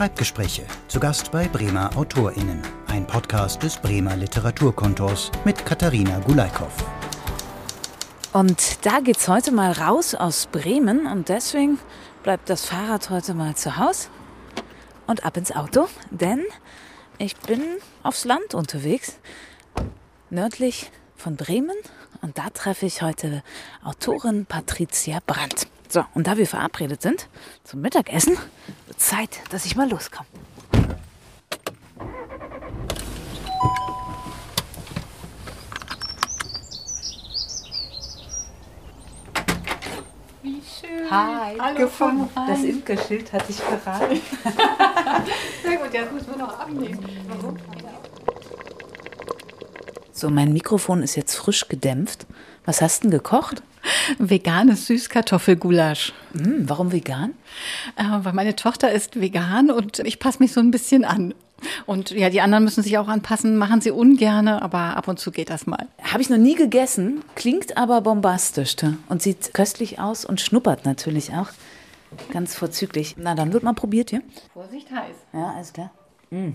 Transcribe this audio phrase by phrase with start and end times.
[0.00, 0.64] Schreibgespräche.
[0.88, 2.62] Zu Gast bei Bremer AutorInnen.
[2.86, 6.72] Ein Podcast des Bremer Literaturkontors mit Katharina Gulaikow.
[8.32, 11.78] Und da geht's heute mal raus aus Bremen und deswegen
[12.22, 14.08] bleibt das Fahrrad heute mal zu Hause
[15.06, 16.46] und ab ins Auto, denn
[17.18, 17.62] ich bin
[18.02, 19.18] aufs Land unterwegs,
[20.30, 21.76] nördlich von Bremen
[22.22, 23.42] und da treffe ich heute
[23.84, 25.69] Autorin Patricia Brandt.
[25.92, 27.26] So, und da wir verabredet sind
[27.64, 28.38] zum Mittagessen,
[28.86, 30.24] wird Zeit, dass ich mal loskomme.
[40.42, 41.10] Wie schön.
[41.10, 42.28] Hi, Hallo gefunden.
[42.46, 42.62] Das.
[42.62, 44.20] Imkerschild hatte ich verraten.
[45.64, 47.04] Sehr gut, ja, das müssen wir noch abnehmen.
[47.26, 47.56] Warum?
[50.12, 52.26] So, mein Mikrofon ist jetzt frisch gedämpft.
[52.64, 53.64] Was hast du denn gekocht?
[54.18, 56.12] Veganes Süßkartoffelgulasch.
[56.32, 57.32] Hm, warum vegan?
[57.96, 61.34] Äh, weil meine Tochter ist vegan und ich passe mich so ein bisschen an.
[61.86, 65.30] Und ja, die anderen müssen sich auch anpassen, machen sie ungerne, aber ab und zu
[65.30, 65.88] geht das mal.
[66.02, 68.76] Habe ich noch nie gegessen, klingt aber bombastisch
[69.08, 71.48] und sieht köstlich aus und schnuppert natürlich auch.
[72.32, 73.16] Ganz vorzüglich.
[73.18, 74.22] Na, dann wird mal probiert hier.
[74.52, 75.16] Vorsicht heiß.
[75.32, 75.90] Ja, alles klar.
[76.30, 76.54] Mm.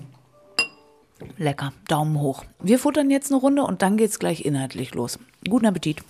[1.37, 2.43] Lecker, Daumen hoch.
[2.59, 5.17] Wir futtern jetzt eine Runde und dann geht's gleich inhaltlich los.
[5.47, 6.03] Guten Appetit.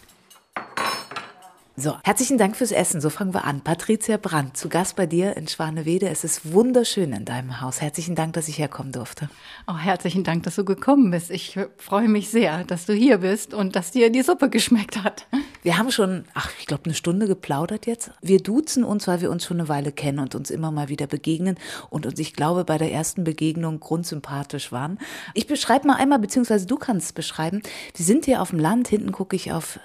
[1.77, 3.01] So, herzlichen Dank fürs Essen.
[3.01, 3.59] So fangen wir an.
[3.59, 6.07] Patricia Brandt, zu Gast bei dir in Schwanewede.
[6.07, 7.81] Es ist wunderschön in deinem Haus.
[7.81, 9.29] Herzlichen Dank, dass ich herkommen durfte.
[9.65, 11.31] Auch herzlichen Dank, dass du gekommen bist.
[11.31, 15.27] Ich freue mich sehr, dass du hier bist und dass dir die Suppe geschmeckt hat.
[15.63, 18.11] Wir haben schon, ach, ich glaube, eine Stunde geplaudert jetzt.
[18.21, 21.07] Wir duzen uns, weil wir uns schon eine Weile kennen und uns immer mal wieder
[21.07, 21.57] begegnen
[21.89, 24.97] und uns, ich glaube, bei der ersten Begegnung grundsympathisch waren.
[25.33, 27.61] Ich beschreibe mal einmal, beziehungsweise du kannst es beschreiben.
[27.93, 29.77] Wir sind hier auf dem Land, hinten gucke ich auf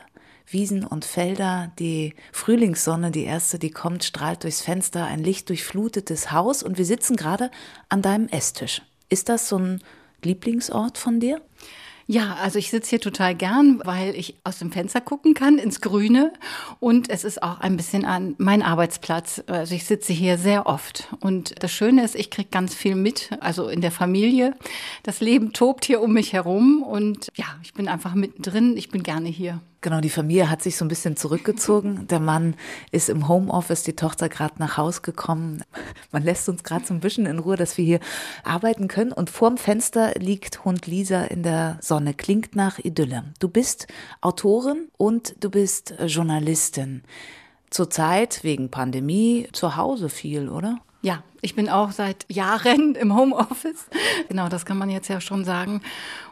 [0.52, 6.62] Wiesen und Felder, die Frühlingssonne, die erste, die kommt, strahlt durchs Fenster, ein lichtdurchflutetes Haus
[6.62, 7.50] und wir sitzen gerade
[7.88, 8.82] an deinem Esstisch.
[9.08, 9.82] Ist das so ein
[10.22, 11.40] Lieblingsort von dir?
[12.10, 15.80] Ja, also ich sitze hier total gern, weil ich aus dem Fenster gucken kann ins
[15.80, 16.32] Grüne
[16.80, 19.44] und es ist auch ein bisschen an mein Arbeitsplatz.
[19.46, 23.30] Also ich sitze hier sehr oft und das Schöne ist, ich kriege ganz viel mit,
[23.38, 24.56] also in der Familie.
[25.04, 28.76] Das Leben tobt hier um mich herum und ja, ich bin einfach mittendrin.
[28.76, 29.60] Ich bin gerne hier.
[29.82, 32.06] Genau, die Familie hat sich so ein bisschen zurückgezogen.
[32.08, 32.54] Der Mann
[32.90, 35.64] ist im Homeoffice, die Tochter gerade nach Haus gekommen.
[36.12, 38.00] Man lässt uns gerade so ein bisschen in Ruhe, dass wir hier
[38.44, 39.10] arbeiten können.
[39.10, 41.99] Und vorm Fenster liegt Hund Lisa in der Sonne.
[42.16, 43.32] Klingt nach Idylle.
[43.38, 43.86] Du bist
[44.20, 47.02] Autorin und du bist Journalistin.
[47.70, 50.80] Zurzeit wegen Pandemie zu Hause viel, oder?
[51.02, 53.86] Ja, ich bin auch seit Jahren im Homeoffice.
[54.28, 55.80] Genau, das kann man jetzt ja schon sagen.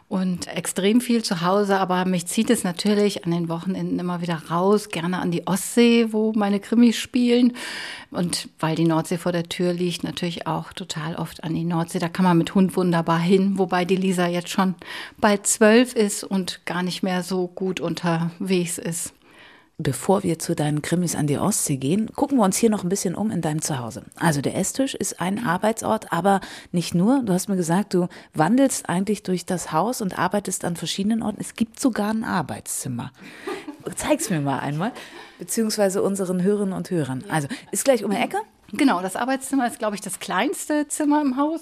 [0.07, 4.41] Und extrem viel zu Hause, aber mich zieht es natürlich an den Wochenenden immer wieder
[4.49, 7.53] raus, gerne an die Ostsee, wo meine Krimis spielen.
[8.09, 11.99] Und weil die Nordsee vor der Tür liegt, natürlich auch total oft an die Nordsee.
[11.99, 14.73] Da kann man mit Hund wunderbar hin, wobei die Lisa jetzt schon
[15.17, 19.13] bald zwölf ist und gar nicht mehr so gut unterwegs ist.
[19.81, 22.89] Bevor wir zu deinen Krimis an die Ostsee gehen, gucken wir uns hier noch ein
[22.89, 24.03] bisschen um in deinem Zuhause.
[24.17, 26.41] Also der Esstisch ist ein Arbeitsort, aber
[26.73, 27.23] nicht nur.
[27.23, 31.39] Du hast mir gesagt, du wandelst eigentlich durch das Haus und arbeitest an verschiedenen Orten.
[31.39, 33.13] Es gibt sogar ein Arbeitszimmer.
[33.95, 34.91] Zeig's mir mal einmal,
[35.39, 37.23] beziehungsweise unseren Hörerinnen und Hörern.
[37.29, 38.39] Also ist gleich um die Ecke.
[38.73, 41.61] Genau, das Arbeitszimmer ist, glaube ich, das kleinste Zimmer im Haus.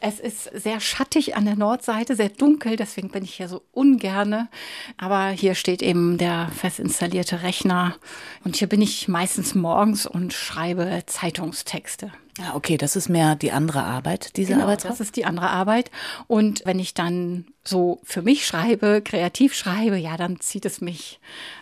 [0.00, 4.48] Es ist sehr schattig an der Nordseite, sehr dunkel, deswegen bin ich hier so ungerne.
[4.96, 7.96] Aber hier steht eben der fest installierte Rechner
[8.44, 12.12] und hier bin ich meistens morgens und schreibe Zeitungstexte.
[12.38, 14.92] Ja, okay, das ist mehr die andere Arbeit, diese Genau, Arbeitsort.
[14.92, 15.90] das ist die andere Arbeit.
[16.28, 21.18] Und wenn ich dann so für mich schreibe, kreativ schreibe, ja, dann zieht es mich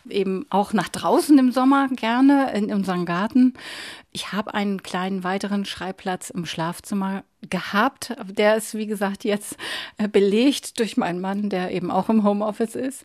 [0.08, 3.54] eben auch nach draußen im Sommer gerne in unseren Garten.
[4.12, 8.14] Ich habe einen kleinen weiteren Schreibplatz im Schlafzimmer gehabt.
[8.28, 9.56] Der ist, wie gesagt, jetzt
[9.98, 13.04] äh, belegt durch meinen Mann, der eben auch im Homeoffice ist.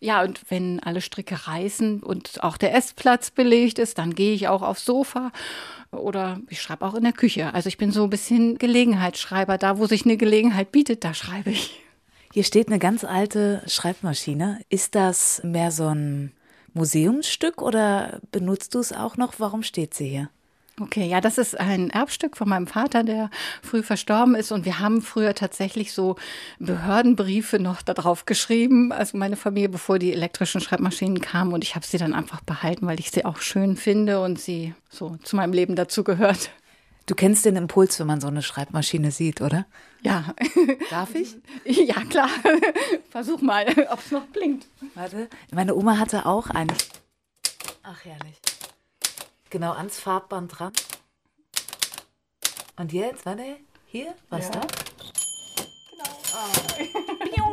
[0.00, 4.48] Ja, und wenn alle Stricke reißen und auch der Essplatz belegt ist, dann gehe ich
[4.48, 5.32] auch aufs Sofa
[5.96, 7.54] oder ich schreibe auch in der Küche.
[7.54, 9.58] Also ich bin so ein bisschen Gelegenheitsschreiber.
[9.58, 11.80] Da, wo sich eine Gelegenheit bietet, da schreibe ich.
[12.32, 14.60] Hier steht eine ganz alte Schreibmaschine.
[14.68, 16.32] Ist das mehr so ein
[16.72, 19.34] Museumsstück oder benutzt du es auch noch?
[19.38, 20.30] Warum steht sie hier?
[20.80, 23.30] Okay, ja, das ist ein Erbstück von meinem Vater, der
[23.62, 24.50] früh verstorben ist.
[24.50, 26.16] Und wir haben früher tatsächlich so
[26.58, 31.52] Behördenbriefe noch darauf geschrieben, also meine Familie, bevor die elektrischen Schreibmaschinen kamen.
[31.52, 34.74] Und ich habe sie dann einfach behalten, weil ich sie auch schön finde und sie
[34.88, 36.50] so zu meinem Leben dazu gehört.
[37.06, 39.66] Du kennst den Impuls, wenn man so eine Schreibmaschine sieht, oder?
[40.02, 40.34] Ja,
[40.90, 41.36] Darf ich?
[41.64, 42.30] ja klar.
[43.10, 44.66] Versuch mal, ob es noch blinkt.
[44.94, 45.28] Warte.
[45.52, 46.72] Meine Oma hatte auch eine.
[47.82, 48.40] Ach, herrlich.
[49.54, 50.72] Genau ans Farbband dran.
[52.74, 54.50] Und jetzt, warte, hier, was Ja.
[54.50, 54.60] da?
[57.24, 57.46] Genau.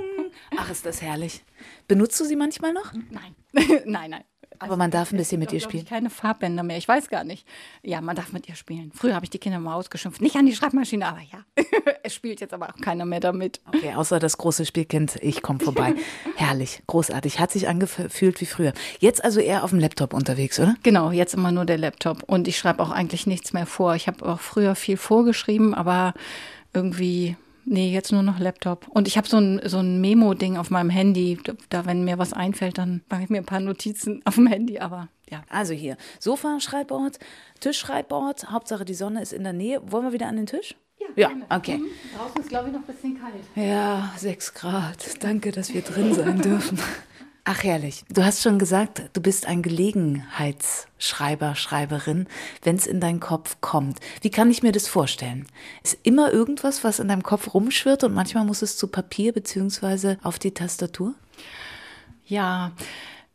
[0.58, 1.44] Ach, ist das herrlich.
[1.88, 2.92] Benutzt du sie manchmal noch?
[3.12, 3.36] Nein,
[3.86, 4.24] nein, nein.
[4.62, 5.84] Aber man darf ein bisschen mit ihr spielen.
[5.84, 6.78] Ich keine Farbbänder mehr.
[6.78, 7.48] Ich weiß gar nicht.
[7.82, 8.92] Ja, man darf mit ihr spielen.
[8.94, 10.22] Früher habe ich die Kinder mal ausgeschimpft.
[10.22, 11.44] Nicht an die Schreibmaschine, aber ja.
[12.04, 13.62] es spielt jetzt aber auch keiner mehr damit.
[13.68, 15.96] Okay, außer das große Spielkind, ich komme vorbei.
[16.36, 17.40] Herrlich, großartig.
[17.40, 18.74] Hat sich angefühlt wie früher.
[19.00, 20.76] Jetzt also eher auf dem Laptop unterwegs, oder?
[20.84, 22.24] Genau, jetzt immer nur der Laptop.
[22.24, 23.96] Und ich schreibe auch eigentlich nichts mehr vor.
[23.96, 26.14] Ich habe auch früher viel vorgeschrieben, aber
[26.74, 27.36] irgendwie,
[27.66, 28.88] nee, jetzt nur noch Laptop.
[28.90, 31.38] Und ich habe so ein, so ein Memo-Ding auf meinem Handy.
[31.70, 34.80] Da, wenn mir was einfällt, dann mache ich mir ein paar Notizen auf dem Handy.
[34.80, 35.44] Aber ja.
[35.50, 37.20] Also hier, Sofa, Schreibort,
[37.60, 38.52] Tischschreibort.
[38.52, 39.82] Hauptsache die Sonne ist in der Nähe.
[39.92, 40.76] Wollen wir wieder an den Tisch?
[41.16, 41.82] Ja, okay.
[42.16, 43.34] Draußen ist, glaube ich, noch ein bisschen kalt.
[43.56, 45.24] Ja, sechs Grad.
[45.24, 46.80] Danke, dass wir drin sein dürfen.
[47.44, 48.04] Ach, herrlich.
[48.10, 52.28] Du hast schon gesagt, du bist ein Gelegenheitsschreiber, Schreiberin,
[52.62, 54.00] wenn es in deinen Kopf kommt.
[54.22, 55.48] Wie kann ich mir das vorstellen?
[55.84, 60.20] Ist immer irgendwas, was in deinem Kopf rumschwirrt und manchmal muss es zu Papier beziehungsweise
[60.22, 61.16] auf die Tastatur?
[62.28, 62.74] Ja,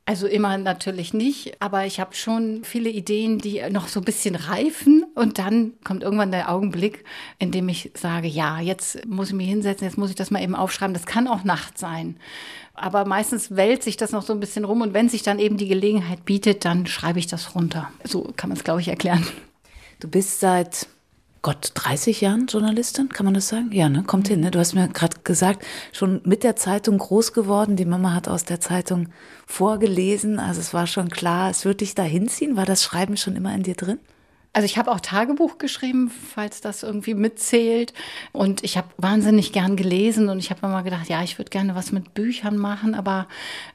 [0.08, 4.36] also immer natürlich nicht, aber ich habe schon viele Ideen, die noch so ein bisschen
[4.36, 7.04] reifen und dann kommt irgendwann der Augenblick,
[7.40, 10.40] in dem ich sage, ja, jetzt muss ich mich hinsetzen, jetzt muss ich das mal
[10.40, 10.94] eben aufschreiben.
[10.94, 12.16] Das kann auch Nacht sein.
[12.72, 15.56] Aber meistens wälzt sich das noch so ein bisschen rum und wenn sich dann eben
[15.56, 17.90] die Gelegenheit bietet, dann schreibe ich das runter.
[18.04, 19.26] So kann man es, glaube ich, erklären.
[19.98, 20.86] Du bist seit
[21.46, 23.70] Gott 30 Jahren Journalistin, kann man das sagen?
[23.70, 24.02] Ja, ne?
[24.02, 24.40] Kommt hin.
[24.40, 24.50] Ne?
[24.50, 27.76] Du hast mir gerade gesagt, schon mit der Zeitung groß geworden.
[27.76, 29.10] Die Mama hat aus der Zeitung
[29.46, 30.40] vorgelesen.
[30.40, 32.56] Also es war schon klar, es wird dich da hinziehen.
[32.56, 34.00] War das Schreiben schon immer in dir drin?
[34.54, 37.94] Also ich habe auch Tagebuch geschrieben, falls das irgendwie mitzählt.
[38.32, 41.76] Und ich habe wahnsinnig gern gelesen und ich habe immer gedacht, ja, ich würde gerne
[41.76, 43.28] was mit Büchern machen, aber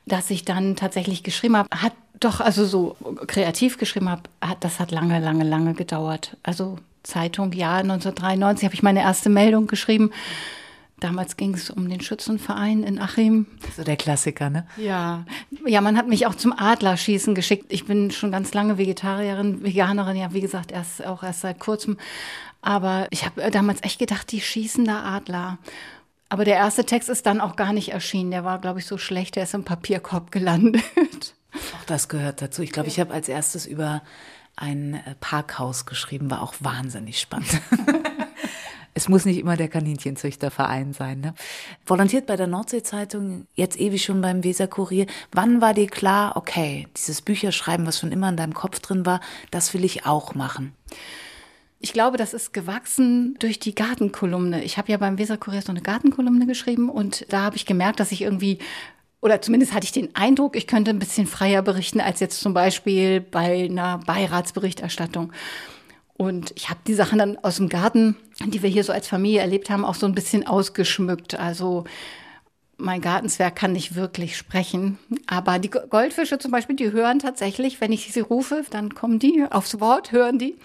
[0.05, 2.97] dass ich dann tatsächlich geschrieben habe, hat doch, also so
[3.27, 6.35] kreativ geschrieben habe, hat, das hat lange, lange, lange gedauert.
[6.43, 10.11] Also Zeitung, ja, 1993 habe ich meine erste Meldung geschrieben.
[10.99, 13.47] Damals ging es um den Schützenverein in Achim.
[13.75, 14.67] So der Klassiker, ne?
[14.77, 15.25] Ja,
[15.65, 17.73] ja, man hat mich auch zum Adlerschießen geschickt.
[17.73, 21.97] Ich bin schon ganz lange Vegetarierin, Veganerin, ja, wie gesagt, erst auch erst seit kurzem.
[22.61, 25.57] Aber ich habe damals echt gedacht, die schießen da Adler.
[26.29, 28.29] Aber der erste Text ist dann auch gar nicht erschienen.
[28.29, 30.83] Der war, glaube ich, so schlecht, der ist im Papierkorb gelandet.
[31.79, 32.61] Auch das gehört dazu.
[32.61, 34.03] Ich glaube, ich habe als erstes über
[34.55, 37.61] ein äh, Parkhaus geschrieben, war auch wahnsinnig spannend.
[38.93, 41.21] Es muss nicht immer der Kaninchenzüchterverein sein.
[41.21, 41.33] Ne?
[41.85, 45.05] Volontiert bei der Nordsee-Zeitung, jetzt ewig schon beim Weser-Kurier.
[45.31, 49.21] Wann war dir klar, okay, dieses Bücherschreiben, was schon immer in deinem Kopf drin war,
[49.49, 50.73] das will ich auch machen?
[51.79, 54.63] Ich glaube, das ist gewachsen durch die Gartenkolumne.
[54.63, 58.11] Ich habe ja beim Weser-Kurier so eine Gartenkolumne geschrieben und da habe ich gemerkt, dass
[58.11, 58.59] ich irgendwie
[59.21, 62.53] oder zumindest hatte ich den Eindruck, ich könnte ein bisschen freier berichten als jetzt zum
[62.53, 65.31] Beispiel bei einer Beiratsberichterstattung.
[66.17, 68.15] Und ich habe die Sachen dann aus dem Garten,
[68.45, 71.35] die wir hier so als Familie erlebt haben, auch so ein bisschen ausgeschmückt.
[71.35, 71.85] Also
[72.77, 74.97] mein Gartenzwerg kann nicht wirklich sprechen,
[75.27, 79.45] aber die Goldfische zum Beispiel, die hören tatsächlich, wenn ich sie rufe, dann kommen die
[79.49, 80.55] aufs Wort, hören die.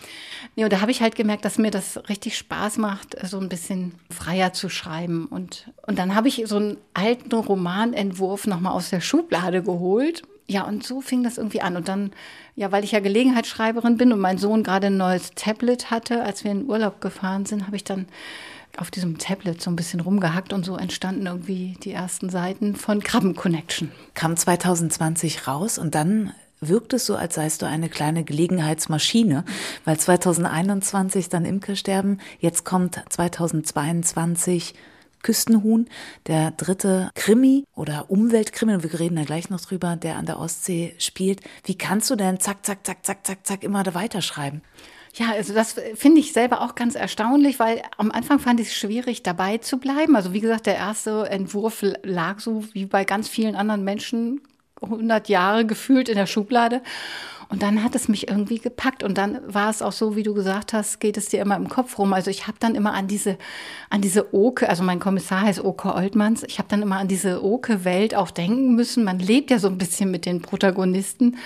[0.55, 3.49] Ja, und da habe ich halt gemerkt, dass mir das richtig Spaß macht, so ein
[3.49, 3.93] bisschen
[4.27, 5.27] freier zu schreiben.
[5.27, 10.23] Und, und dann habe ich so einen alten Romanentwurf nochmal aus der Schublade geholt.
[10.49, 11.77] Ja, und so fing das irgendwie an.
[11.77, 12.13] Und dann,
[12.55, 16.45] ja, weil ich ja Gelegenheitsschreiberin bin und mein Sohn gerade ein neues Tablet hatte, als
[16.45, 18.07] wir in Urlaub gefahren sind, habe ich dann
[18.77, 23.03] auf diesem Tablet so ein bisschen rumgehackt und so entstanden irgendwie die ersten Seiten von
[23.03, 23.91] Krabben Connection.
[24.15, 29.45] Kam 2020 raus und dann wirkt es so, als seist du eine kleine Gelegenheitsmaschine,
[29.85, 34.75] weil 2021 dann Imkersterben, jetzt kommt 2022
[35.23, 35.89] Küstenhuhn,
[36.29, 40.39] der dritte Krimi oder Umweltkrimi, und wir reden da gleich noch drüber, der an der
[40.39, 41.41] Ostsee spielt.
[41.65, 44.63] Wie kannst du denn zack, zack, zack, zack, zack, zack immer da weiterschreiben?
[45.15, 48.75] Ja, also das finde ich selber auch ganz erstaunlich, weil am Anfang fand ich es
[48.75, 50.15] schwierig, dabei zu bleiben.
[50.15, 54.43] Also wie gesagt, der erste Entwurf lag so wie bei ganz vielen anderen Menschen
[54.83, 56.83] 100 Jahre gefühlt in der Schublade.
[57.49, 59.03] Und dann hat es mich irgendwie gepackt.
[59.05, 61.69] Und dann war es auch so, wie du gesagt hast, geht es dir immer im
[61.69, 62.13] Kopf rum.
[62.13, 63.39] Also ich habe dann immer an diese,
[63.89, 67.45] an diese Oke, also mein Kommissar heißt Oke Oltmanns, ich habe dann immer an diese
[67.45, 69.05] Oke-Welt auch denken müssen.
[69.05, 71.37] Man lebt ja so ein bisschen mit den Protagonisten.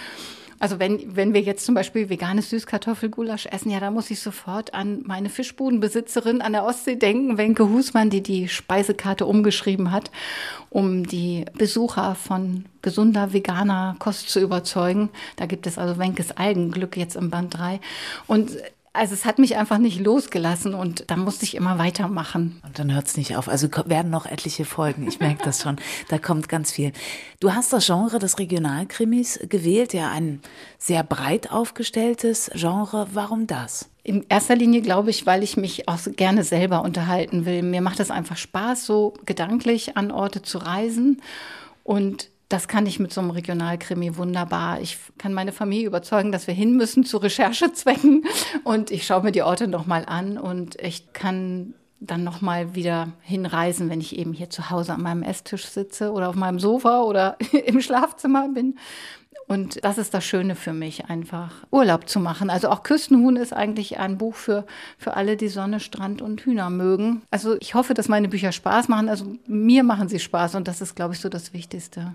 [0.61, 4.75] Also wenn, wenn wir jetzt zum Beispiel veganes Süßkartoffelgulasch essen, ja, da muss ich sofort
[4.75, 10.11] an meine Fischbudenbesitzerin an der Ostsee denken, Wenke Husmann, die die Speisekarte umgeschrieben hat,
[10.69, 15.09] um die Besucher von gesunder veganer Kost zu überzeugen.
[15.37, 17.81] Da gibt es also Wenkes Algenglück jetzt im Band 3.
[18.27, 18.51] Und
[18.93, 22.61] also es hat mich einfach nicht losgelassen und da musste ich immer weitermachen.
[22.65, 23.49] Und dann hört es nicht auf.
[23.49, 25.07] Also werden noch etliche Folgen.
[25.07, 25.77] Ich merke das schon.
[26.09, 26.93] Da kommt ganz viel.
[27.39, 30.41] Du hast das Genre des Regionalkrimis gewählt, ja ein
[30.79, 33.07] sehr breit aufgestelltes Genre.
[33.13, 33.89] Warum das?
[34.03, 37.63] In erster Linie glaube ich, weil ich mich auch so gerne selber unterhalten will.
[37.63, 41.23] Mir macht es einfach Spaß, so gedanklich an Orte zu reisen.
[41.85, 44.81] Und das kann ich mit so einem Regionalkrimi wunderbar.
[44.81, 48.25] Ich kann meine Familie überzeugen, dass wir hin müssen zu Recherchezwecken.
[48.65, 53.89] Und ich schaue mir die Orte nochmal an und ich kann dann nochmal wieder hinreisen,
[53.89, 57.37] wenn ich eben hier zu Hause an meinem Esstisch sitze oder auf meinem Sofa oder
[57.67, 58.77] im Schlafzimmer bin.
[59.47, 62.51] Und das ist das Schöne für mich, einfach Urlaub zu machen.
[62.51, 64.67] Also auch Küstenhuhn ist eigentlich ein Buch für,
[64.99, 67.23] für alle, die Sonne, Strand und Hühner mögen.
[67.31, 69.09] Also ich hoffe, dass meine Bücher Spaß machen.
[69.09, 72.13] Also mir machen sie Spaß und das ist, glaube ich, so das Wichtigste.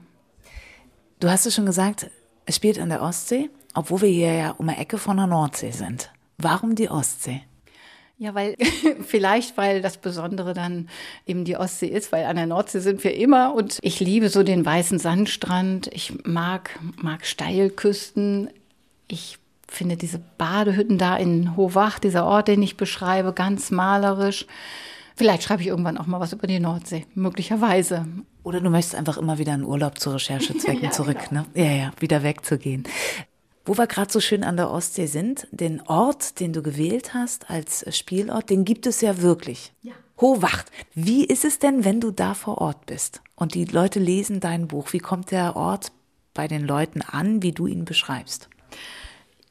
[1.19, 2.10] Du hast es schon gesagt,
[2.45, 5.72] es spielt an der Ostsee, obwohl wir hier ja um eine Ecke von der Nordsee
[5.72, 6.12] sind.
[6.38, 7.41] Warum die Ostsee?
[8.17, 8.55] Ja, weil
[9.07, 10.89] vielleicht, weil das Besondere dann
[11.25, 14.43] eben die Ostsee ist, weil an der Nordsee sind wir immer und ich liebe so
[14.43, 15.88] den weißen Sandstrand.
[15.93, 18.50] Ich mag, mag Steilküsten.
[19.07, 24.45] Ich finde diese Badehütten da in Hovach, dieser Ort, den ich beschreibe, ganz malerisch.
[25.15, 28.05] Vielleicht schreibe ich irgendwann auch mal was über die Nordsee, möglicherweise.
[28.43, 31.45] Oder du möchtest einfach immer wieder in Urlaub zu Recherchezwecken ja, zurück, genau.
[31.53, 31.63] ne?
[31.63, 32.84] Ja, ja, wieder wegzugehen.
[33.63, 37.50] Wo wir gerade so schön an der Ostsee sind, den Ort, den du gewählt hast
[37.50, 39.74] als Spielort, den gibt es ja wirklich.
[39.81, 39.93] Ja.
[40.19, 40.72] Hohwacht.
[40.93, 44.67] Wie ist es denn, wenn du da vor Ort bist und die Leute lesen dein
[44.67, 44.93] Buch?
[44.93, 45.91] Wie kommt der Ort
[46.34, 48.50] bei den Leuten an, wie du ihn beschreibst?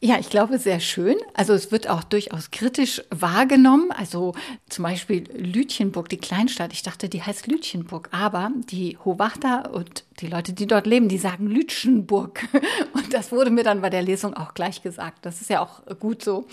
[0.04, 1.16] Ja, ich glaube, sehr schön.
[1.32, 3.90] Also es wird auch durchaus kritisch wahrgenommen.
[3.90, 4.34] Also
[4.68, 6.74] zum Beispiel Lütchenburg, die Kleinstadt.
[6.74, 8.10] Ich dachte, die heißt Lütchenburg.
[8.12, 12.44] Aber die Hohwachter und die Leute, die dort leben, die sagen Lütchenburg.
[12.92, 15.24] Und das wurde mir dann bei der Lesung auch gleich gesagt.
[15.24, 16.46] Das ist ja auch gut so.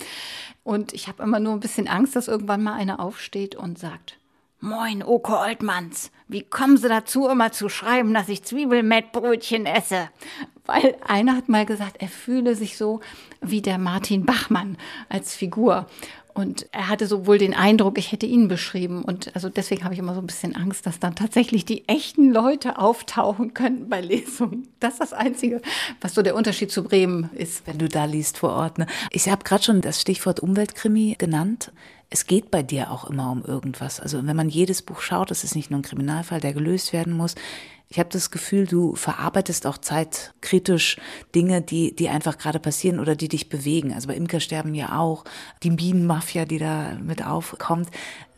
[0.64, 4.18] Und ich habe immer nur ein bisschen Angst, dass irgendwann mal einer aufsteht und sagt,
[4.64, 6.12] Moin, Oko Oldmanns.
[6.28, 10.10] Wie kommen Sie dazu, immer zu schreiben, dass ich Zwiebelmettbrötchen esse?
[10.68, 13.00] Weil einer hat mal gesagt, er fühle sich so
[13.42, 14.78] wie der Martin Bachmann
[15.10, 15.88] als Figur.
[16.36, 19.04] Und er hatte so wohl den Eindruck, ich hätte ihn beschrieben.
[19.04, 22.32] Und also deswegen habe ich immer so ein bisschen Angst, dass dann tatsächlich die echten
[22.32, 24.68] Leute auftauchen könnten bei Lesungen.
[24.80, 25.64] Das ist das Einzige,
[26.02, 27.66] was so der Unterschied zu Bremen ist.
[27.66, 28.78] Wenn du da liest vor Ort.
[28.78, 28.86] Ne?
[29.10, 31.72] Ich habe gerade schon das Stichwort Umweltkrimi genannt
[32.12, 34.02] es geht bei dir auch immer um irgendwas.
[34.02, 37.14] Also wenn man jedes Buch schaut, das ist nicht nur ein Kriminalfall, der gelöst werden
[37.14, 37.36] muss.
[37.88, 40.98] Ich habe das Gefühl, du verarbeitest auch zeitkritisch
[41.34, 43.94] Dinge, die, die einfach gerade passieren oder die dich bewegen.
[43.94, 45.24] Also bei Imkersterben ja auch,
[45.64, 47.90] die Bienenmafia, die da mit aufkommt.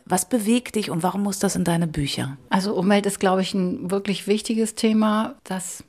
[0.06, 2.36] Was bewegt dich und warum muss das in deine Bücher?
[2.50, 5.82] Also Umwelt ist, glaube ich, ein wirklich wichtiges Thema, das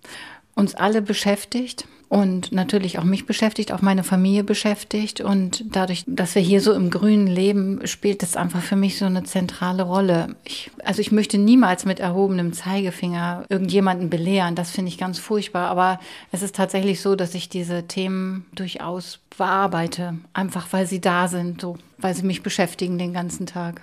[0.55, 5.21] uns alle beschäftigt und natürlich auch mich beschäftigt, auch meine Familie beschäftigt.
[5.21, 9.05] Und dadurch, dass wir hier so im Grünen leben, spielt das einfach für mich so
[9.05, 10.35] eine zentrale Rolle.
[10.43, 14.55] Ich, also ich möchte niemals mit erhobenem Zeigefinger irgendjemanden belehren.
[14.55, 15.69] Das finde ich ganz furchtbar.
[15.69, 15.99] Aber
[16.31, 21.61] es ist tatsächlich so, dass ich diese Themen durchaus bearbeite, einfach weil sie da sind,
[21.61, 23.81] so, weil sie mich beschäftigen den ganzen Tag.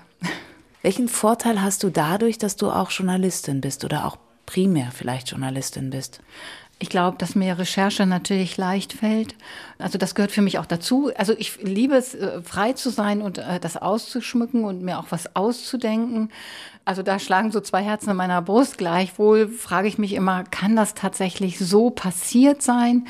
[0.82, 5.90] Welchen Vorteil hast du dadurch, dass du auch Journalistin bist oder auch primär vielleicht Journalistin
[5.90, 6.20] bist?
[6.82, 9.36] Ich glaube, dass mir Recherche natürlich leicht fällt.
[9.78, 11.12] Also das gehört für mich auch dazu.
[11.16, 15.06] Also ich liebe es, äh, frei zu sein und äh, das auszuschmücken und mir auch
[15.10, 16.30] was auszudenken.
[16.84, 18.78] Also da schlagen so zwei Herzen in meiner Brust.
[18.78, 23.06] Gleichwohl frage ich mich immer, kann das tatsächlich so passiert sein?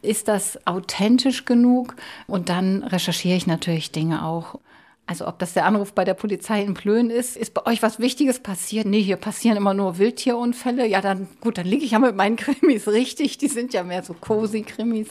[0.00, 1.96] Ist das authentisch genug?
[2.28, 4.60] Und dann recherchiere ich natürlich Dinge auch.
[5.08, 7.98] Also ob das der Anruf bei der Polizei in Plön ist, ist bei euch was
[7.98, 8.84] Wichtiges passiert?
[8.84, 10.86] Nee, hier passieren immer nur Wildtierunfälle.
[10.86, 13.38] Ja, dann gut, dann liege ich ja mit meinen Krimis richtig.
[13.38, 15.08] Die sind ja mehr so cozy Krimis.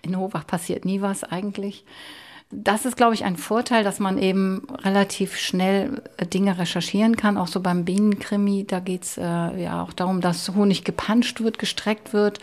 [0.00, 1.84] In Hovach passiert nie was eigentlich.
[2.50, 7.36] Das ist, glaube ich, ein Vorteil, dass man eben relativ schnell äh, Dinge recherchieren kann.
[7.36, 11.58] Auch so beim Bienenkrimi, da geht es äh, ja auch darum, dass Honig gepanscht wird,
[11.58, 12.38] gestreckt wird.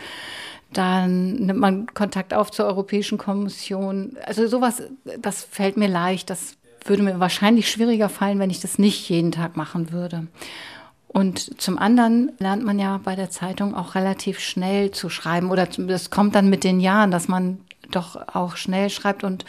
[0.72, 4.16] Dann nimmt man Kontakt auf zur Europäischen Kommission.
[4.24, 4.84] Also sowas,
[5.18, 6.30] das fällt mir leicht.
[6.30, 6.56] Das
[6.88, 10.26] würde mir wahrscheinlich schwieriger fallen, wenn ich das nicht jeden Tag machen würde.
[11.08, 15.66] Und zum anderen lernt man ja bei der Zeitung auch relativ schnell zu schreiben oder
[15.66, 19.44] das kommt dann mit den Jahren, dass man doch auch schnell schreibt und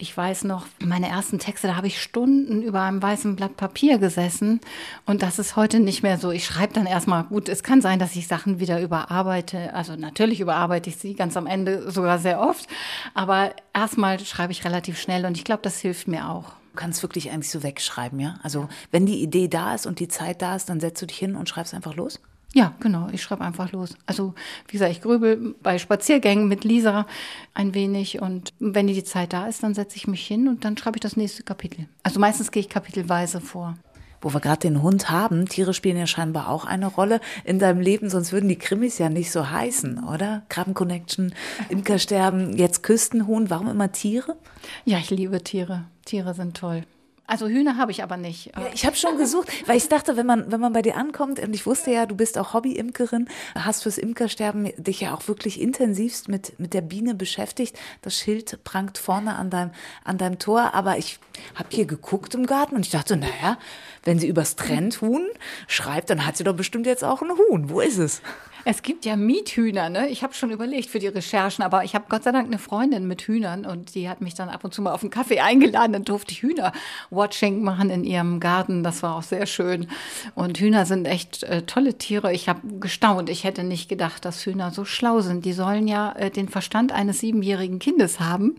[0.00, 3.98] ich weiß noch, meine ersten Texte, da habe ich Stunden über einem weißen Blatt Papier
[3.98, 4.60] gesessen
[5.04, 6.30] und das ist heute nicht mehr so.
[6.30, 9.74] Ich schreibe dann erstmal, gut, es kann sein, dass ich Sachen wieder überarbeite.
[9.74, 12.66] Also natürlich überarbeite ich sie ganz am Ende sogar sehr oft,
[13.12, 16.59] aber erstmal schreibe ich relativ schnell und ich glaube, das hilft mir auch.
[16.80, 18.40] Kannst wirklich eigentlich so wegschreiben, ja?
[18.42, 21.18] Also wenn die Idee da ist und die Zeit da ist, dann setzt du dich
[21.18, 22.20] hin und schreibst einfach los?
[22.54, 23.08] Ja, genau.
[23.12, 23.96] Ich schreibe einfach los.
[24.06, 24.34] Also,
[24.66, 27.06] wie gesagt, ich grübel bei Spaziergängen mit Lisa
[27.52, 30.78] ein wenig und wenn die Zeit da ist, dann setze ich mich hin und dann
[30.78, 31.86] schreibe ich das nächste Kapitel.
[32.02, 33.76] Also meistens gehe ich kapitelweise vor.
[34.20, 37.80] Wo wir gerade den Hund haben, Tiere spielen ja scheinbar auch eine Rolle in deinem
[37.80, 40.42] Leben, sonst würden die Krimis ja nicht so heißen, oder?
[40.48, 41.34] Krabben-Connection,
[41.68, 44.36] Imkersterben, jetzt Küstenhuhn, warum immer Tiere?
[44.84, 45.84] Ja, ich liebe Tiere.
[46.04, 46.84] Tiere sind toll.
[47.30, 48.46] Also Hühner habe ich aber nicht.
[48.46, 51.38] Ja, ich habe schon gesucht, weil ich dachte, wenn man, wenn man bei dir ankommt,
[51.38, 55.60] und ich wusste ja, du bist auch Hobby-Imkerin, hast fürs Imkersterben dich ja auch wirklich
[55.60, 57.78] intensivst mit, mit der Biene beschäftigt.
[58.02, 59.70] Das Schild prangt vorne an deinem,
[60.02, 61.20] an deinem Tor, aber ich
[61.54, 63.58] habe hier geguckt im Garten und ich dachte, naja,
[64.02, 65.24] wenn sie übers Trendhuhn
[65.68, 67.70] schreibt, dann hat sie doch bestimmt jetzt auch ein Huhn.
[67.70, 68.22] Wo ist es?
[68.64, 70.08] Es gibt ja Miethühner, ne?
[70.08, 73.06] Ich habe schon überlegt für die Recherchen, aber ich habe Gott sei Dank eine Freundin
[73.06, 75.92] mit Hühnern und die hat mich dann ab und zu mal auf einen Kaffee eingeladen.
[75.92, 78.82] Dann durfte Hühner-Watching machen in ihrem Garten.
[78.82, 79.88] Das war auch sehr schön.
[80.34, 82.32] Und Hühner sind echt äh, tolle Tiere.
[82.32, 83.30] Ich habe gestaunt.
[83.30, 85.44] Ich hätte nicht gedacht, dass Hühner so schlau sind.
[85.44, 88.56] Die sollen ja äh, den Verstand eines siebenjährigen Kindes haben.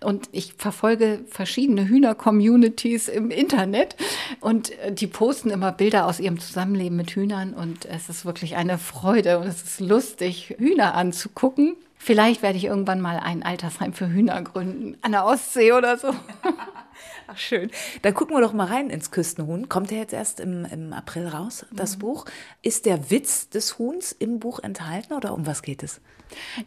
[0.00, 3.96] Und ich verfolge verschiedene Hühner-Communities im Internet
[4.40, 8.56] und äh, die posten immer Bilder aus ihrem Zusammenleben mit Hühnern und es ist wirklich
[8.56, 11.76] eine Freude und es ist lustig, Hühner anzugucken.
[11.96, 16.08] Vielleicht werde ich irgendwann mal ein Altersheim für Hühner gründen, an der Ostsee oder so.
[17.26, 17.70] Ach, schön.
[18.02, 19.68] Dann gucken wir doch mal rein ins Küstenhuhn.
[19.70, 22.00] Kommt ja jetzt erst im, im April raus, das mhm.
[22.00, 22.24] Buch.
[22.60, 26.02] Ist der Witz des Huhns im Buch enthalten oder um was geht es?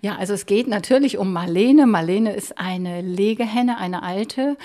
[0.01, 1.85] Ja, also es geht natürlich um Marlene.
[1.85, 4.57] Marlene ist eine Legehenne, eine alte,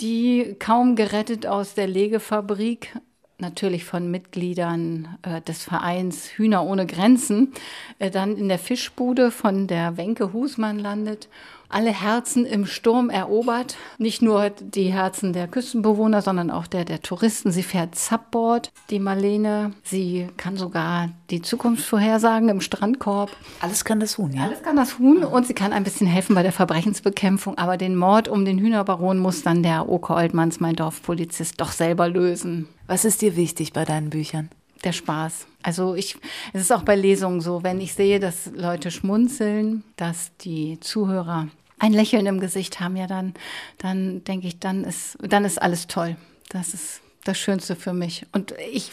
[0.00, 2.94] die kaum gerettet aus der Legefabrik
[3.42, 7.52] natürlich von Mitgliedern äh, des Vereins Hühner ohne Grenzen,
[7.98, 11.28] äh, dann in der Fischbude von der Wenke Husmann landet
[11.72, 13.76] alle Herzen im Sturm erobert.
[13.98, 17.50] Nicht nur die Herzen der Küstenbewohner, sondern auch der der Touristen.
[17.50, 19.72] Sie fährt Subboard, die Marlene.
[19.82, 23.30] Sie kann sogar die Zukunft vorhersagen im Strandkorb.
[23.60, 24.44] Alles kann das Huhn, ja?
[24.44, 27.58] Alles kann das Huhn und sie kann ein bisschen helfen bei der Verbrechensbekämpfung.
[27.58, 32.08] Aber den Mord um den Hühnerbaron muss dann der Oke Oldmanns, mein Dorfpolizist, doch selber
[32.08, 32.68] lösen.
[32.86, 34.50] Was ist dir wichtig bei deinen Büchern?
[34.84, 35.46] der Spaß.
[35.62, 36.16] Also ich,
[36.52, 41.48] es ist auch bei Lesungen so, wenn ich sehe, dass Leute schmunzeln, dass die Zuhörer
[41.82, 43.34] ein Lächeln im Gesicht haben, ja, dann,
[43.78, 46.16] dann denke ich, dann ist, dann ist alles toll.
[46.48, 48.24] Das ist das Schönste für mich.
[48.30, 48.92] Und ich,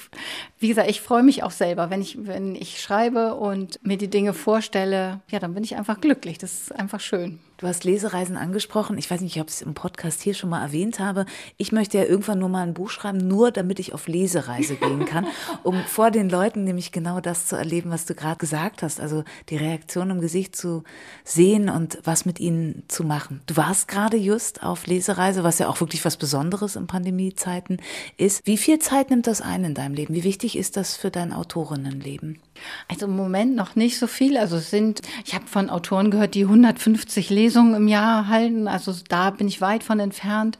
[0.57, 4.09] wie gesagt, ich freue mich auch selber, wenn ich, wenn ich schreibe und mir die
[4.09, 6.39] Dinge vorstelle, ja, dann bin ich einfach glücklich.
[6.39, 7.39] Das ist einfach schön.
[7.59, 8.97] Du hast Lesereisen angesprochen.
[8.97, 11.25] Ich weiß nicht, ob ich es im Podcast hier schon mal erwähnt habe.
[11.57, 15.03] Ich möchte ja irgendwann nur mal ein Buch schreiben, nur damit ich auf Lesereise gehen
[15.03, 15.27] kann,
[15.63, 19.01] um vor den Leuten nämlich genau das zu erleben, was du gerade gesagt hast.
[19.01, 20.85] Also die Reaktion im Gesicht zu
[21.25, 23.41] sehen und was mit ihnen zu machen.
[23.45, 27.81] Du warst gerade just auf Lesereise, was ja auch wirklich was Besonderes in Pandemiezeiten
[28.15, 28.47] ist.
[28.47, 30.15] Wie viel Zeit nimmt das ein in deinem Leben?
[30.15, 32.39] Wie wichtig ist das für dein Autorinnenleben?
[32.87, 34.37] Also im Moment noch nicht so viel.
[34.37, 38.67] Also es sind, ich habe von Autoren gehört, die 150 Lesungen im Jahr halten.
[38.67, 40.59] Also da bin ich weit von entfernt.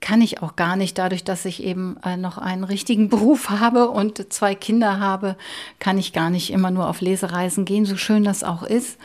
[0.00, 0.96] Kann ich auch gar nicht.
[0.96, 5.36] Dadurch, dass ich eben äh, noch einen richtigen Beruf habe und zwei Kinder habe,
[5.78, 8.98] kann ich gar nicht immer nur auf Lesereisen gehen, so schön das auch ist.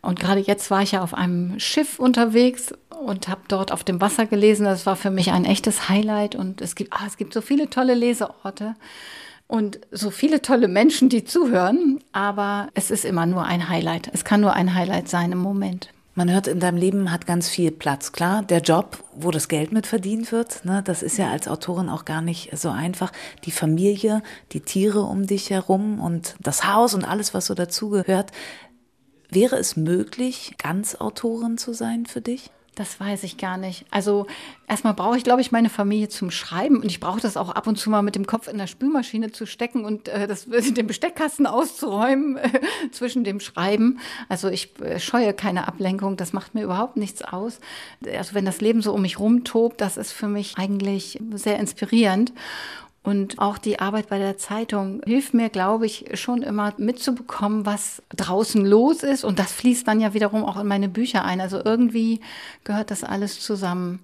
[0.00, 2.72] Und gerade jetzt war ich ja auf einem Schiff unterwegs
[3.04, 4.64] und habe dort auf dem Wasser gelesen.
[4.64, 6.34] Das war für mich ein echtes Highlight.
[6.34, 8.74] Und es gibt, ah, es gibt so viele tolle Leseorte
[9.48, 14.08] und so viele tolle Menschen, die zuhören, aber es ist immer nur ein Highlight.
[14.14, 15.90] Es kann nur ein Highlight sein im Moment.
[16.20, 18.12] Man hört, in deinem Leben hat ganz viel Platz.
[18.12, 21.88] Klar, der Job, wo das Geld mit verdient wird, ne, das ist ja als Autorin
[21.88, 23.10] auch gar nicht so einfach.
[23.46, 28.32] Die Familie, die Tiere um dich herum und das Haus und alles, was so dazugehört.
[29.30, 32.50] Wäre es möglich, ganz Autorin zu sein für dich?
[32.76, 33.84] Das weiß ich gar nicht.
[33.90, 34.26] Also
[34.68, 37.66] erstmal brauche ich, glaube ich, meine Familie zum Schreiben und ich brauche das auch ab
[37.66, 40.86] und zu mal mit dem Kopf in der Spülmaschine zu stecken und äh, das, den
[40.86, 42.60] Besteckkasten auszuräumen äh,
[42.92, 43.98] zwischen dem Schreiben.
[44.28, 47.58] Also ich äh, scheue keine Ablenkung, das macht mir überhaupt nichts aus.
[48.06, 52.32] Also wenn das Leben so um mich rumtobt, das ist für mich eigentlich sehr inspirierend.
[53.02, 58.02] Und auch die Arbeit bei der Zeitung hilft mir, glaube ich, schon immer mitzubekommen, was
[58.14, 59.24] draußen los ist.
[59.24, 61.40] Und das fließt dann ja wiederum auch in meine Bücher ein.
[61.40, 62.20] Also irgendwie
[62.62, 64.00] gehört das alles zusammen.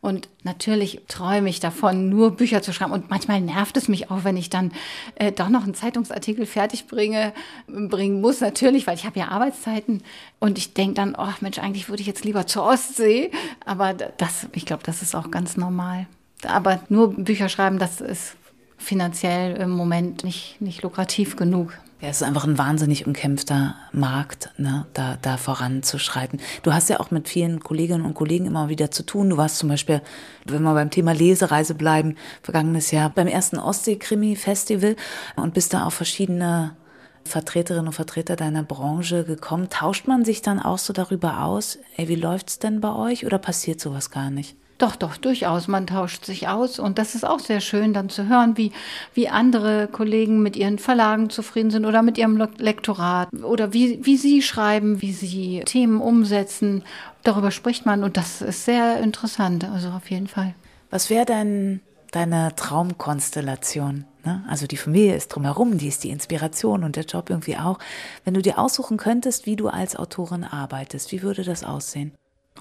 [0.00, 2.92] Und natürlich träume ich davon, nur Bücher zu schreiben.
[2.92, 4.72] Und manchmal nervt es mich auch, wenn ich dann
[5.16, 7.34] äh, doch noch einen Zeitungsartikel fertig bringe,
[7.66, 8.40] bringen muss.
[8.40, 10.02] Natürlich, weil ich habe ja Arbeitszeiten.
[10.38, 13.30] Und ich denke dann, oh Mensch, eigentlich würde ich jetzt lieber zur Ostsee.
[13.66, 16.06] Aber das, ich glaube, das ist auch ganz normal.
[16.46, 18.36] Aber nur Bücher schreiben, das ist
[18.78, 21.74] finanziell im Moment nicht, nicht lukrativ genug.
[22.00, 26.38] Ja, es ist einfach ein wahnsinnig umkämpfter Markt, ne, da, da voranzuschreiten.
[26.62, 29.30] Du hast ja auch mit vielen Kolleginnen und Kollegen immer wieder zu tun.
[29.30, 30.00] Du warst zum Beispiel,
[30.44, 34.94] wenn wir beim Thema Lesereise bleiben, vergangenes Jahr beim ersten Ostsee-Krimi-Festival
[35.34, 36.76] und bist da auf verschiedene
[37.24, 39.68] Vertreterinnen und Vertreter deiner Branche gekommen.
[39.68, 43.38] Tauscht man sich dann auch so darüber aus, ey, wie läuft's denn bei euch oder
[43.38, 44.56] passiert sowas gar nicht?
[44.78, 45.66] Doch, doch, durchaus.
[45.66, 48.70] Man tauscht sich aus und das ist auch sehr schön, dann zu hören, wie,
[49.12, 54.16] wie andere Kollegen mit ihren Verlagen zufrieden sind oder mit ihrem Lektorat oder wie, wie
[54.16, 56.84] sie schreiben, wie sie Themen umsetzen.
[57.24, 60.54] Darüber spricht man und das ist sehr interessant, also auf jeden Fall.
[60.90, 61.80] Was wäre denn
[62.12, 64.04] deine Traumkonstellation?
[64.24, 64.44] Ne?
[64.48, 67.80] Also die Familie ist drumherum, die ist die Inspiration und der Job irgendwie auch.
[68.24, 72.12] Wenn du dir aussuchen könntest, wie du als Autorin arbeitest, wie würde das aussehen?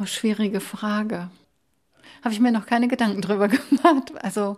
[0.02, 1.30] Oh, schwierige Frage
[2.24, 4.12] habe ich mir noch keine Gedanken drüber gemacht.
[4.22, 4.58] Also,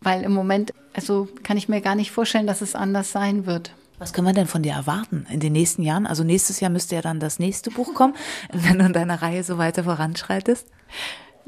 [0.00, 3.72] weil im Moment, also kann ich mir gar nicht vorstellen, dass es anders sein wird.
[3.98, 6.06] Was können wir denn von dir erwarten in den nächsten Jahren?
[6.06, 8.14] Also nächstes Jahr müsste ja dann das nächste Buch kommen,
[8.52, 10.66] wenn du in deiner Reihe so weiter voranschreitest.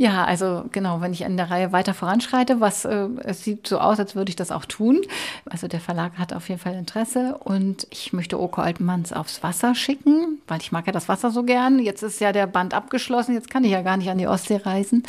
[0.00, 3.80] Ja, also genau, wenn ich in der Reihe weiter voranschreite, was äh, es sieht so
[3.80, 5.00] aus, als würde ich das auch tun.
[5.50, 9.74] Also der Verlag hat auf jeden Fall Interesse und ich möchte Oko Altmanns aufs Wasser
[9.74, 11.80] schicken, weil ich mag ja das Wasser so gern.
[11.80, 14.58] Jetzt ist ja der Band abgeschlossen, jetzt kann ich ja gar nicht an die Ostsee
[14.58, 15.02] reisen.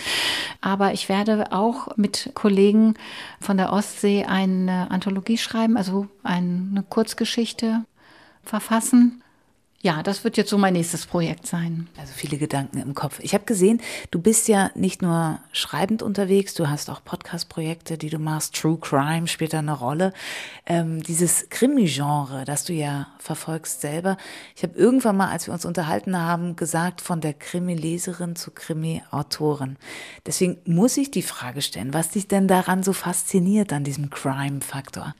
[0.60, 2.96] Aber ich werde auch mit Kollegen
[3.40, 7.84] von der Ostsee eine Anthologie schreiben, also eine Kurzgeschichte
[8.44, 9.22] verfassen
[9.82, 11.88] ja, das wird jetzt so mein nächstes Projekt sein.
[11.98, 13.20] Also viele Gedanken im Kopf.
[13.22, 13.80] Ich habe gesehen,
[14.12, 18.56] du bist ja nicht nur schreibend unterwegs, du hast auch Podcast-Projekte, die du machst.
[18.56, 20.12] True Crime spielt da eine Rolle.
[20.66, 24.18] Ähm, dieses Krimi-Genre, das du ja verfolgst selber.
[24.54, 29.78] Ich habe irgendwann mal, als wir uns unterhalten haben, gesagt, von der Krimi-Leserin zu Krimi-Autorin.
[30.26, 35.16] Deswegen muss ich die Frage stellen, was dich denn daran so fasziniert, an diesem Crime-Faktor?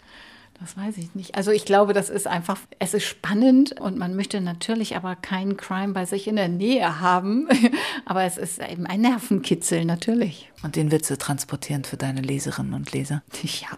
[0.60, 1.36] Das weiß ich nicht.
[1.36, 5.56] Also ich glaube, das ist einfach, es ist spannend und man möchte natürlich aber keinen
[5.56, 7.48] Crime bei sich in der Nähe haben.
[8.06, 10.52] aber es ist eben ein Nervenkitzel natürlich.
[10.62, 13.24] Und den willst du transportieren für deine Leserinnen und Leser?
[13.44, 13.70] Ja.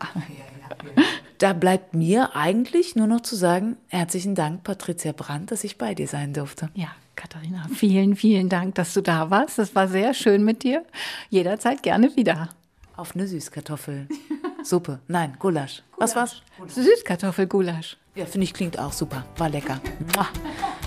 [1.38, 5.96] Da bleibt mir eigentlich nur noch zu sagen, herzlichen Dank, Patricia Brandt, dass ich bei
[5.96, 6.70] dir sein durfte.
[6.76, 9.58] Ja, Katharina, vielen, vielen Dank, dass du da warst.
[9.58, 10.86] Das war sehr schön mit dir.
[11.32, 12.50] Jederzeit gerne wieder.
[12.96, 14.08] Auf eine Süßkartoffel.
[14.64, 15.00] Suppe.
[15.08, 15.82] Nein, Gulasch.
[15.98, 16.42] Was war's?
[16.68, 17.98] Süßkartoffelgulasch.
[18.16, 19.24] Ja, finde ich klingt auch super.
[19.38, 19.80] War lecker.
[20.16, 20.28] Mua.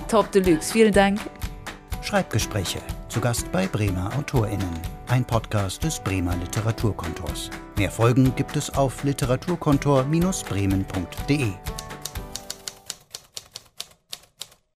[0.08, 0.72] Top Deluxe.
[0.72, 1.20] Vielen Dank.
[2.02, 2.80] Schreibgespräche.
[3.08, 4.68] Zu Gast bei Bremer AutorInnen.
[5.08, 7.50] Ein Podcast des Bremer Literaturkontors.
[7.76, 11.52] Mehr Folgen gibt es auf literaturkontor-bremen.de.